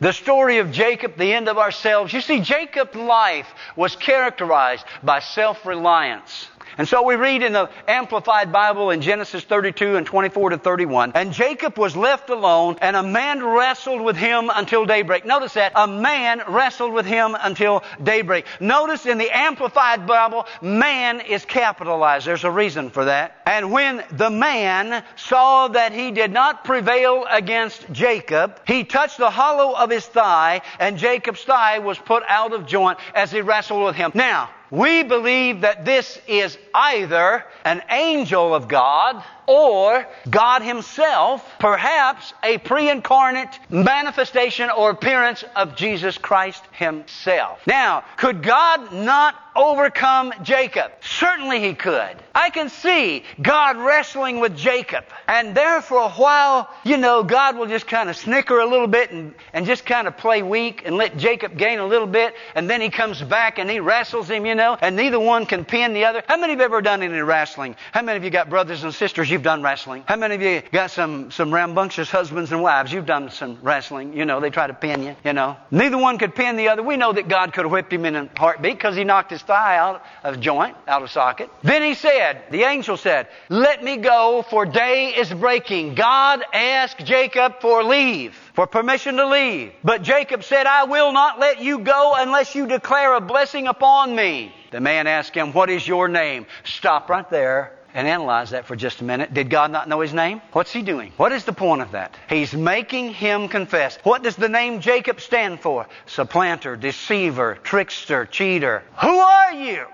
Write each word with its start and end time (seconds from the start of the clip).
The 0.00 0.12
story 0.12 0.58
of 0.58 0.72
Jacob, 0.72 1.16
the 1.18 1.32
end 1.32 1.48
of 1.48 1.58
ourselves. 1.58 2.12
You 2.12 2.22
see, 2.22 2.40
Jacob's 2.40 2.96
life 2.96 3.46
was 3.76 3.96
characterized 3.96 4.84
by 5.02 5.20
self-reliance. 5.20 6.48
And 6.80 6.88
so 6.88 7.02
we 7.02 7.14
read 7.14 7.42
in 7.42 7.52
the 7.52 7.68
Amplified 7.86 8.52
Bible 8.52 8.88
in 8.88 9.02
Genesis 9.02 9.44
32 9.44 9.96
and 9.96 10.06
24 10.06 10.48
to 10.48 10.56
31, 10.56 11.12
and 11.14 11.30
Jacob 11.30 11.76
was 11.76 11.94
left 11.94 12.30
alone, 12.30 12.78
and 12.80 12.96
a 12.96 13.02
man 13.02 13.44
wrestled 13.44 14.00
with 14.00 14.16
him 14.16 14.50
until 14.54 14.86
daybreak. 14.86 15.26
Notice 15.26 15.52
that. 15.52 15.72
A 15.76 15.86
man 15.86 16.40
wrestled 16.48 16.94
with 16.94 17.04
him 17.04 17.36
until 17.38 17.84
daybreak. 18.02 18.46
Notice 18.60 19.04
in 19.04 19.18
the 19.18 19.28
Amplified 19.30 20.06
Bible, 20.06 20.46
man 20.62 21.20
is 21.20 21.44
capitalized. 21.44 22.26
There's 22.26 22.44
a 22.44 22.50
reason 22.50 22.88
for 22.88 23.04
that. 23.04 23.36
And 23.44 23.70
when 23.72 24.02
the 24.12 24.30
man 24.30 25.04
saw 25.16 25.68
that 25.68 25.92
he 25.92 26.12
did 26.12 26.32
not 26.32 26.64
prevail 26.64 27.26
against 27.30 27.92
Jacob, 27.92 28.58
he 28.66 28.84
touched 28.84 29.18
the 29.18 29.28
hollow 29.28 29.76
of 29.76 29.90
his 29.90 30.06
thigh, 30.06 30.62
and 30.78 30.96
Jacob's 30.96 31.44
thigh 31.44 31.80
was 31.80 31.98
put 31.98 32.22
out 32.26 32.54
of 32.54 32.64
joint 32.64 32.98
as 33.14 33.30
he 33.30 33.42
wrestled 33.42 33.84
with 33.84 33.96
him. 33.96 34.12
Now, 34.14 34.48
we 34.70 35.02
believe 35.02 35.62
that 35.62 35.84
this 35.84 36.20
is 36.28 36.56
either 36.74 37.44
an 37.64 37.82
angel 37.90 38.54
of 38.54 38.68
God 38.68 39.22
or 39.46 40.06
God 40.28 40.62
Himself, 40.62 41.44
perhaps 41.58 42.32
a 42.44 42.58
pre-incarnate 42.58 43.58
manifestation 43.68 44.70
or 44.70 44.90
appearance 44.90 45.44
of 45.56 45.74
Jesus 45.74 46.18
Christ 46.18 46.62
Himself. 46.72 47.66
Now, 47.66 48.04
could 48.16 48.42
God 48.42 48.92
not 48.92 49.34
overcome 49.54 50.32
Jacob? 50.42 50.92
Certainly 51.00 51.60
He 51.60 51.74
could. 51.74 52.16
I 52.34 52.50
can 52.50 52.68
see 52.68 53.24
God 53.40 53.76
wrestling 53.76 54.40
with 54.40 54.56
Jacob. 54.56 55.04
And 55.26 55.54
there 55.54 55.82
for 55.82 55.98
a 55.98 56.10
while, 56.10 56.70
you 56.84 56.96
know, 56.96 57.22
God 57.22 57.56
will 57.56 57.66
just 57.66 57.86
kind 57.86 58.08
of 58.08 58.16
snicker 58.16 58.60
a 58.60 58.66
little 58.66 58.86
bit 58.86 59.10
and, 59.10 59.34
and 59.52 59.66
just 59.66 59.84
kind 59.84 60.06
of 60.06 60.16
play 60.16 60.42
weak 60.42 60.82
and 60.84 60.96
let 60.96 61.16
Jacob 61.16 61.56
gain 61.56 61.78
a 61.78 61.86
little 61.86 62.06
bit. 62.06 62.34
And 62.54 62.68
then 62.68 62.80
He 62.80 62.90
comes 62.90 63.20
back 63.20 63.58
and 63.58 63.68
He 63.68 63.80
wrestles 63.80 64.28
him, 64.30 64.46
you 64.46 64.54
know, 64.54 64.76
and 64.80 64.96
neither 64.96 65.18
one 65.18 65.46
can 65.46 65.64
pin 65.64 65.92
the 65.92 66.04
other. 66.04 66.22
How 66.26 66.36
many 66.36 66.52
have 66.52 66.60
ever 66.60 66.80
done 66.80 67.02
any 67.02 67.20
wrestling? 67.20 67.76
How 67.92 68.02
many 68.02 68.16
of 68.16 68.24
you 68.24 68.30
got 68.30 68.48
brothers 68.48 68.84
and 68.84 68.94
sisters? 68.94 69.30
You've 69.30 69.42
done 69.42 69.62
wrestling. 69.62 70.04
How 70.06 70.16
many 70.16 70.34
of 70.34 70.42
you 70.42 70.62
got 70.72 70.90
some, 70.90 71.30
some 71.30 71.52
rambunctious 71.52 72.10
husbands 72.10 72.52
and 72.52 72.62
wives? 72.62 72.92
You've 72.92 73.06
done 73.06 73.30
some 73.30 73.58
wrestling. 73.62 74.12
You 74.12 74.24
know, 74.24 74.40
they 74.40 74.50
try 74.50 74.66
to 74.66 74.74
pin 74.74 75.02
you, 75.02 75.16
you 75.24 75.32
know. 75.32 75.56
Neither 75.70 75.98
one 75.98 76.18
could 76.18 76.34
pin 76.34 76.56
the 76.56 76.68
other. 76.68 76.82
We 76.82 76.96
know 76.96 77.12
that 77.12 77.28
God 77.28 77.52
could 77.52 77.64
have 77.64 77.72
whipped 77.72 77.92
him 77.92 78.04
in 78.04 78.16
a 78.16 78.28
heartbeat 78.36 78.76
because 78.76 78.96
he 78.96 79.04
knocked 79.04 79.32
his 79.40 79.46
thigh 79.46 79.78
out 79.78 80.02
of 80.22 80.40
joint, 80.40 80.76
out 80.86 81.02
of 81.02 81.10
socket. 81.10 81.50
Then 81.62 81.82
he 81.82 81.94
said, 81.94 82.44
the 82.50 82.62
angel 82.62 82.96
said, 82.96 83.28
let 83.48 83.82
me 83.82 83.96
go 83.96 84.44
for 84.48 84.66
day 84.66 85.14
is 85.16 85.32
breaking. 85.32 85.94
God 85.94 86.42
asked 86.52 87.04
Jacob 87.04 87.60
for 87.60 87.82
leave 87.82 88.34
for 88.54 88.66
permission 88.66 89.16
to 89.16 89.26
leave. 89.26 89.72
But 89.82 90.02
Jacob 90.02 90.44
said, 90.44 90.66
I 90.66 90.84
will 90.84 91.12
not 91.12 91.38
let 91.38 91.60
you 91.60 91.78
go 91.80 92.14
unless 92.16 92.54
you 92.54 92.66
declare 92.66 93.14
a 93.14 93.20
blessing 93.20 93.66
upon 93.66 94.14
me. 94.14 94.54
The 94.70 94.80
man 94.80 95.06
asked 95.06 95.34
him, 95.34 95.52
What 95.52 95.70
is 95.70 95.86
your 95.86 96.08
name? 96.08 96.46
Stop 96.64 97.08
right 97.08 97.28
there 97.30 97.79
and 97.94 98.06
analyze 98.06 98.50
that 98.50 98.66
for 98.66 98.76
just 98.76 99.00
a 99.00 99.04
minute. 99.04 99.34
Did 99.34 99.50
God 99.50 99.70
not 99.70 99.88
know 99.88 100.00
his 100.00 100.14
name? 100.14 100.40
What's 100.52 100.72
he 100.72 100.82
doing? 100.82 101.12
What 101.16 101.32
is 101.32 101.44
the 101.44 101.52
point 101.52 101.82
of 101.82 101.92
that? 101.92 102.14
He's 102.28 102.52
making 102.52 103.12
him 103.12 103.48
confess. 103.48 103.98
What 104.02 104.22
does 104.22 104.36
the 104.36 104.48
name 104.48 104.80
Jacob 104.80 105.20
stand 105.20 105.60
for? 105.60 105.86
Supplanter, 106.06 106.76
deceiver, 106.76 107.58
trickster, 107.62 108.26
cheater. 108.26 108.82
Who 109.00 109.18
are 109.18 109.52
you? 109.52 109.86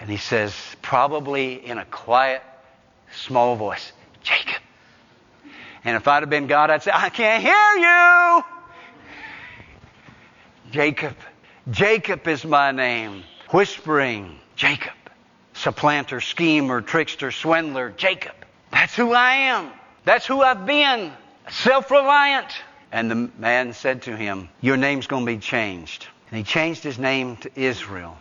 And 0.00 0.10
he 0.10 0.16
says, 0.16 0.54
probably 0.82 1.54
in 1.64 1.78
a 1.78 1.84
quiet, 1.84 2.42
small 3.14 3.56
voice, 3.56 3.92
Jacob. 4.22 4.60
And 5.84 5.96
if 5.96 6.06
I'd 6.06 6.22
have 6.22 6.30
been 6.30 6.46
God, 6.46 6.70
I'd 6.70 6.82
say, 6.82 6.92
I 6.94 7.08
can't 7.08 7.42
hear 7.42 7.54
you. 7.86 8.44
Jacob. 10.72 11.16
Jacob 11.70 12.26
is 12.26 12.44
my 12.44 12.72
name. 12.72 13.24
Whispering, 13.50 14.38
Jacob 14.56 14.92
supplanter, 15.62 16.20
schemer, 16.20 16.80
trickster, 16.80 17.30
swindler, 17.30 17.90
Jacob. 17.96 18.34
That's 18.70 18.94
who 18.94 19.12
I 19.12 19.34
am. 19.34 19.70
That's 20.04 20.26
who 20.26 20.42
I've 20.42 20.66
been. 20.66 21.12
Self 21.50 21.90
reliant. 21.90 22.48
And 22.90 23.10
the 23.10 23.30
man 23.38 23.72
said 23.72 24.02
to 24.02 24.16
him, 24.16 24.48
Your 24.60 24.76
name's 24.76 25.06
going 25.06 25.24
to 25.24 25.32
be 25.32 25.38
changed. 25.38 26.06
And 26.30 26.38
he 26.38 26.44
changed 26.44 26.82
his 26.82 26.98
name 26.98 27.36
to 27.38 27.50
Israel, 27.54 28.16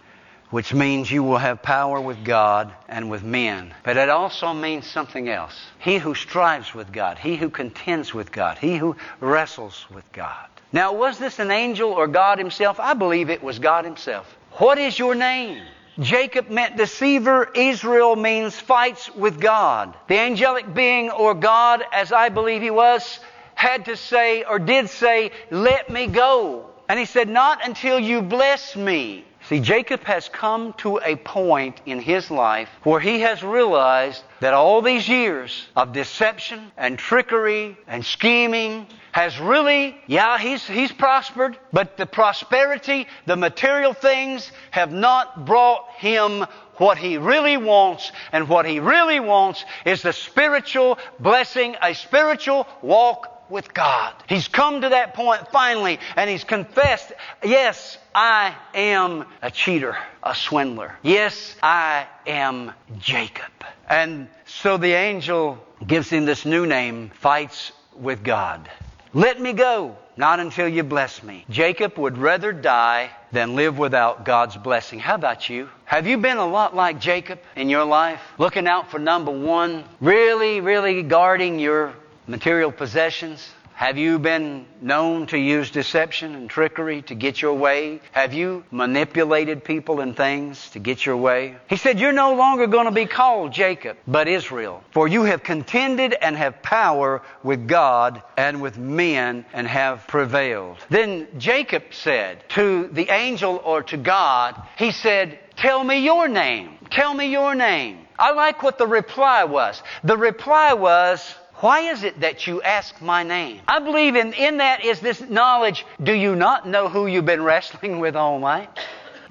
which 0.49 0.73
means 0.73 1.09
you 1.09 1.23
will 1.23 1.37
have 1.37 1.63
power 1.63 1.99
with 1.99 2.23
God 2.23 2.71
and 2.87 3.09
with 3.09 3.23
men. 3.23 3.73
But 3.83 3.97
it 3.97 4.09
also 4.09 4.53
means 4.53 4.85
something 4.85 5.27
else. 5.27 5.57
He 5.79 5.97
who 5.97 6.13
strives 6.13 6.75
with 6.75 6.91
God, 6.91 7.17
he 7.17 7.37
who 7.37 7.49
contends 7.49 8.13
with 8.13 8.31
God, 8.31 8.57
he 8.57 8.77
who 8.77 8.95
wrestles 9.19 9.85
with 9.93 10.09
God. 10.11 10.47
Now, 10.73 10.93
was 10.93 11.17
this 11.17 11.39
an 11.39 11.51
angel 11.51 11.91
or 11.91 12.07
God 12.07 12.37
himself? 12.37 12.79
I 12.79 12.93
believe 12.93 13.29
it 13.29 13.43
was 13.43 13.59
God 13.59 13.83
himself. 13.83 14.37
What 14.53 14.77
is 14.77 14.97
your 14.97 15.15
name? 15.15 15.61
Jacob 15.99 16.49
meant 16.49 16.77
deceiver. 16.77 17.49
Israel 17.53 18.15
means 18.15 18.59
fights 18.59 19.13
with 19.13 19.39
God. 19.39 19.95
The 20.07 20.19
angelic 20.19 20.73
being 20.73 21.09
or 21.09 21.33
God, 21.33 21.83
as 21.91 22.11
I 22.11 22.29
believe 22.29 22.61
he 22.61 22.71
was, 22.71 23.19
had 23.55 23.85
to 23.85 23.97
say 23.97 24.43
or 24.43 24.59
did 24.59 24.89
say, 24.89 25.31
let 25.49 25.89
me 25.89 26.07
go. 26.07 26.69
And 26.89 26.99
he 26.99 27.05
said, 27.05 27.29
not 27.29 27.65
until 27.65 27.99
you 27.99 28.21
bless 28.21 28.75
me. 28.75 29.25
See, 29.51 29.59
Jacob 29.59 30.05
has 30.05 30.29
come 30.29 30.71
to 30.77 31.01
a 31.03 31.17
point 31.17 31.81
in 31.85 31.99
his 31.99 32.31
life 32.31 32.69
where 32.83 33.01
he 33.01 33.19
has 33.19 33.43
realized 33.43 34.23
that 34.39 34.53
all 34.53 34.81
these 34.81 35.09
years 35.09 35.67
of 35.75 35.91
deception 35.91 36.71
and 36.77 36.97
trickery 36.97 37.75
and 37.85 38.05
scheming 38.05 38.87
has 39.11 39.37
really, 39.41 39.97
yeah, 40.07 40.37
he's, 40.37 40.65
he's 40.65 40.93
prospered, 40.93 41.57
but 41.73 41.97
the 41.97 42.05
prosperity, 42.05 43.07
the 43.25 43.35
material 43.35 43.91
things 43.91 44.49
have 44.69 44.93
not 44.93 45.45
brought 45.45 45.85
him 45.97 46.45
what 46.77 46.97
he 46.97 47.17
really 47.17 47.57
wants. 47.57 48.09
And 48.31 48.47
what 48.47 48.65
he 48.65 48.79
really 48.79 49.19
wants 49.19 49.65
is 49.83 50.01
the 50.01 50.13
spiritual 50.13 50.97
blessing, 51.19 51.75
a 51.81 51.93
spiritual 51.93 52.67
walk 52.81 53.40
with 53.51 53.73
God. 53.73 54.13
He's 54.27 54.47
come 54.47 54.81
to 54.81 54.89
that 54.89 55.13
point 55.13 55.49
finally, 55.51 55.99
and 56.15 56.29
he's 56.29 56.43
confessed, 56.43 57.11
yes, 57.43 57.97
I 58.15 58.55
am 58.73 59.25
a 59.41 59.51
cheater, 59.51 59.97
a 60.23 60.33
swindler. 60.33 60.95
Yes, 61.03 61.55
I 61.61 62.07
am 62.25 62.71
Jacob. 62.99 63.51
And 63.87 64.29
so 64.45 64.77
the 64.77 64.93
angel 64.93 65.63
gives 65.85 66.09
him 66.09 66.25
this 66.25 66.45
new 66.45 66.65
name, 66.65 67.11
fights 67.19 67.73
with 67.95 68.23
God. 68.23 68.69
Let 69.13 69.41
me 69.41 69.51
go, 69.51 69.97
not 70.15 70.39
until 70.39 70.69
you 70.69 70.83
bless 70.83 71.21
me. 71.21 71.45
Jacob 71.49 71.97
would 71.97 72.17
rather 72.17 72.53
die 72.53 73.11
than 73.33 73.55
live 73.55 73.77
without 73.77 74.23
God's 74.23 74.55
blessing. 74.55 74.99
How 74.99 75.15
about 75.15 75.49
you? 75.49 75.69
Have 75.83 76.07
you 76.07 76.17
been 76.17 76.37
a 76.37 76.47
lot 76.47 76.73
like 76.73 77.01
Jacob 77.01 77.39
in 77.57 77.69
your 77.69 77.83
life? 77.83 78.21
Looking 78.37 78.67
out 78.67 78.89
for 78.91 78.99
number 78.99 79.31
one, 79.31 79.83
really, 79.99 80.61
really 80.61 81.03
guarding 81.03 81.59
your 81.59 81.93
material 82.31 82.71
possessions? 82.71 83.47
Have 83.73 83.97
you 83.97 84.19
been 84.19 84.67
known 84.79 85.25
to 85.27 85.37
use 85.37 85.71
deception 85.71 86.35
and 86.35 86.49
trickery 86.49 87.01
to 87.03 87.15
get 87.15 87.41
your 87.41 87.55
way? 87.55 87.99
Have 88.11 88.31
you 88.31 88.63
manipulated 88.69 89.63
people 89.63 90.01
and 90.01 90.15
things 90.15 90.69
to 90.71 90.79
get 90.79 91.03
your 91.05 91.17
way? 91.17 91.57
He 91.67 91.77
said, 91.77 91.99
You're 91.99 92.11
no 92.13 92.35
longer 92.35 92.67
going 92.67 92.85
to 92.85 92.91
be 92.91 93.07
called 93.07 93.51
Jacob, 93.51 93.97
but 94.07 94.27
Israel. 94.27 94.83
For 94.91 95.07
you 95.07 95.23
have 95.23 95.41
contended 95.41 96.13
and 96.13 96.37
have 96.37 96.61
power 96.61 97.23
with 97.43 97.67
God 97.67 98.21
and 98.37 98.61
with 98.61 98.77
men 98.77 99.45
and 99.51 99.67
have 99.67 100.05
prevailed. 100.07 100.77
Then 100.89 101.27
Jacob 101.39 101.83
said 101.89 102.43
to 102.49 102.87
the 102.91 103.09
angel 103.09 103.59
or 103.63 103.81
to 103.83 103.97
God, 103.97 104.61
He 104.77 104.91
said, 104.91 105.39
Tell 105.57 105.83
me 105.83 106.05
your 106.05 106.27
name. 106.27 106.77
Tell 106.91 107.13
me 107.13 107.31
your 107.31 107.55
name. 107.55 107.97
I 108.19 108.31
like 108.33 108.61
what 108.61 108.77
the 108.77 108.85
reply 108.85 109.45
was. 109.45 109.81
The 110.03 110.17
reply 110.17 110.73
was, 110.73 111.33
why 111.61 111.91
is 111.91 112.03
it 112.03 112.19
that 112.21 112.47
you 112.47 112.61
ask 112.61 112.99
my 113.01 113.23
name? 113.23 113.61
I 113.67 113.79
believe 113.79 114.15
in, 114.15 114.33
in 114.33 114.57
that 114.57 114.83
is 114.83 114.99
this 114.99 115.21
knowledge. 115.21 115.85
Do 116.01 116.13
you 116.13 116.35
not 116.35 116.67
know 116.67 116.89
who 116.89 117.07
you've 117.07 117.25
been 117.25 117.43
wrestling 117.51 117.99
with 117.99 118.15
all 118.15 118.39
night? 118.39 118.69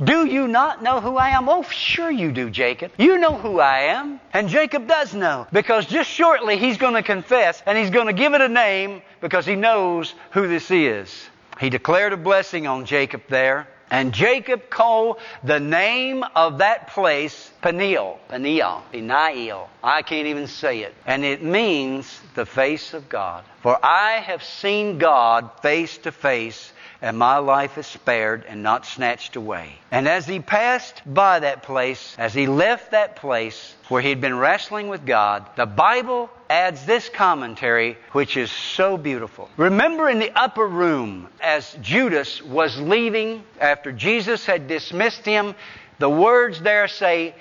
Do 0.02 0.24
you 0.24 0.48
not 0.48 0.82
know 0.82 1.00
who 1.00 1.16
I 1.16 1.30
am? 1.30 1.48
Oh, 1.48 1.62
sure 1.62 2.10
you 2.10 2.32
do, 2.32 2.48
Jacob. 2.48 2.92
You 2.96 3.18
know 3.18 3.36
who 3.36 3.60
I 3.60 3.80
am. 3.80 4.18
And 4.32 4.48
Jacob 4.48 4.86
does 4.86 5.12
know 5.12 5.46
because 5.52 5.84
just 5.84 6.08
shortly 6.08 6.56
he's 6.56 6.78
going 6.78 6.94
to 6.94 7.02
confess 7.02 7.62
and 7.66 7.76
he's 7.76 7.90
going 7.90 8.06
to 8.06 8.14
give 8.14 8.32
it 8.32 8.40
a 8.40 8.48
name 8.48 9.02
because 9.20 9.44
he 9.44 9.56
knows 9.56 10.14
who 10.30 10.48
this 10.48 10.70
is. 10.70 11.28
He 11.60 11.68
declared 11.68 12.14
a 12.14 12.16
blessing 12.16 12.66
on 12.66 12.86
Jacob 12.86 13.22
there. 13.28 13.68
And 13.90 14.12
Jacob 14.12 14.70
called 14.70 15.18
the 15.42 15.58
name 15.58 16.24
of 16.36 16.58
that 16.58 16.88
place 16.88 17.50
Peniel. 17.60 18.20
Peniel. 18.28 18.82
Peniel. 18.92 19.68
I 19.82 20.02
can't 20.02 20.28
even 20.28 20.46
say 20.46 20.80
it. 20.80 20.94
And 21.06 21.24
it 21.24 21.42
means 21.42 22.20
the 22.34 22.46
face 22.46 22.94
of 22.94 23.08
God. 23.08 23.44
For 23.62 23.78
I 23.84 24.20
have 24.20 24.44
seen 24.44 24.98
God 24.98 25.50
face 25.60 25.98
to 25.98 26.12
face, 26.12 26.72
and 27.02 27.18
my 27.18 27.38
life 27.38 27.78
is 27.78 27.86
spared 27.86 28.44
and 28.46 28.62
not 28.62 28.86
snatched 28.86 29.36
away. 29.36 29.74
And 29.90 30.06
as 30.06 30.26
he 30.26 30.40
passed 30.40 31.02
by 31.06 31.40
that 31.40 31.62
place, 31.62 32.14
as 32.18 32.34
he 32.34 32.46
left 32.46 32.90
that 32.90 33.16
place 33.16 33.74
where 33.88 34.02
he'd 34.02 34.20
been 34.20 34.38
wrestling 34.38 34.88
with 34.88 35.06
God, 35.06 35.46
the 35.56 35.66
Bible 35.66 36.30
adds 36.48 36.84
this 36.84 37.08
commentary, 37.08 37.96
which 38.12 38.36
is 38.36 38.50
so 38.50 38.96
beautiful. 38.96 39.48
Remember 39.56 40.08
in 40.08 40.18
the 40.18 40.32
upper 40.38 40.66
room, 40.66 41.28
as 41.40 41.76
Judas 41.80 42.42
was 42.42 42.78
leaving 42.78 43.44
after 43.60 43.92
Jesus 43.92 44.44
had 44.44 44.68
dismissed 44.68 45.24
him, 45.24 45.54
the 45.98 46.10
words 46.10 46.60
there 46.60 46.88
say, 46.88 47.34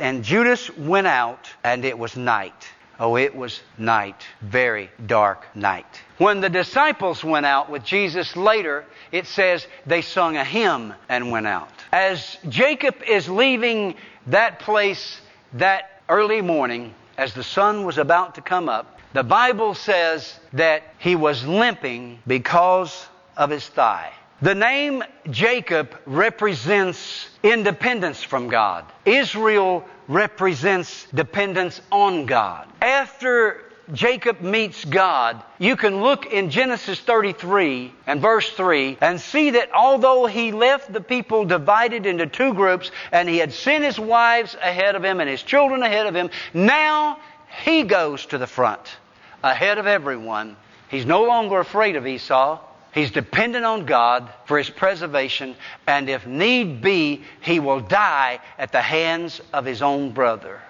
and 0.00 0.24
Judas 0.24 0.74
went 0.76 1.06
out, 1.06 1.48
and 1.62 1.84
it 1.84 1.98
was 1.98 2.16
night. 2.16 2.68
Oh, 3.00 3.16
it 3.16 3.34
was 3.36 3.60
night, 3.76 4.26
very 4.40 4.90
dark 5.06 5.46
night. 5.54 6.02
When 6.18 6.40
the 6.40 6.50
disciples 6.50 7.22
went 7.22 7.46
out 7.46 7.70
with 7.70 7.84
Jesus 7.84 8.36
later, 8.36 8.84
it 9.12 9.26
says 9.26 9.66
they 9.86 10.02
sung 10.02 10.36
a 10.36 10.44
hymn 10.44 10.94
and 11.08 11.30
went 11.30 11.46
out. 11.46 11.70
As 11.92 12.36
Jacob 12.48 12.96
is 13.06 13.28
leaving 13.28 13.94
that 14.26 14.58
place 14.58 15.20
that 15.54 16.02
early 16.08 16.42
morning, 16.42 16.92
as 17.16 17.34
the 17.34 17.44
sun 17.44 17.84
was 17.84 17.98
about 17.98 18.34
to 18.34 18.40
come 18.40 18.68
up, 18.68 18.98
the 19.12 19.22
Bible 19.22 19.74
says 19.74 20.38
that 20.52 20.82
he 20.98 21.14
was 21.14 21.46
limping 21.46 22.18
because 22.26 23.06
of 23.36 23.50
his 23.50 23.66
thigh. 23.66 24.12
The 24.42 24.54
name 24.54 25.02
Jacob 25.30 25.96
represents 26.04 27.28
independence 27.42 28.22
from 28.22 28.48
God. 28.48 28.84
Israel 29.04 29.84
represents 30.08 31.06
dependence 31.14 31.80
on 31.90 32.26
God. 32.26 32.68
After 32.80 33.64
Jacob 33.92 34.42
meets 34.42 34.84
God, 34.84 35.42
you 35.58 35.74
can 35.76 36.02
look 36.02 36.26
in 36.26 36.50
Genesis 36.50 37.00
33 37.00 37.92
and 38.06 38.20
verse 38.20 38.50
3 38.50 38.98
and 39.00 39.18
see 39.18 39.50
that 39.50 39.72
although 39.72 40.26
he 40.26 40.52
left 40.52 40.92
the 40.92 41.00
people 41.00 41.46
divided 41.46 42.04
into 42.04 42.26
two 42.26 42.52
groups 42.52 42.90
and 43.12 43.28
he 43.28 43.38
had 43.38 43.52
sent 43.52 43.84
his 43.84 43.98
wives 43.98 44.54
ahead 44.54 44.94
of 44.94 45.02
him 45.02 45.20
and 45.20 45.30
his 45.30 45.42
children 45.42 45.82
ahead 45.82 46.06
of 46.06 46.14
him, 46.14 46.28
now 46.52 47.18
he 47.64 47.82
goes 47.82 48.26
to 48.26 48.36
the 48.36 48.46
front 48.46 48.96
ahead 49.42 49.78
of 49.78 49.86
everyone. 49.86 50.56
He's 50.90 51.06
no 51.06 51.24
longer 51.24 51.58
afraid 51.58 51.96
of 51.96 52.06
Esau. 52.06 52.60
He's 52.92 53.10
dependent 53.10 53.64
on 53.64 53.86
God 53.86 54.28
for 54.46 54.58
his 54.58 54.68
preservation, 54.68 55.54
and 55.86 56.08
if 56.08 56.26
need 56.26 56.82
be, 56.82 57.22
he 57.40 57.60
will 57.60 57.80
die 57.80 58.40
at 58.58 58.72
the 58.72 58.82
hands 58.82 59.40
of 59.52 59.64
his 59.64 59.82
own 59.82 60.12
brother. 60.12 60.60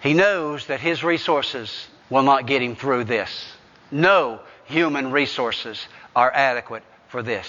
He 0.00 0.14
knows 0.14 0.66
that 0.66 0.80
his 0.80 1.02
resources 1.02 1.88
will 2.10 2.22
not 2.22 2.46
get 2.46 2.62
him 2.62 2.76
through 2.76 3.04
this. 3.04 3.52
No 3.90 4.40
human 4.66 5.10
resources 5.10 5.86
are 6.14 6.30
adequate 6.32 6.82
for 7.08 7.22
this. 7.22 7.46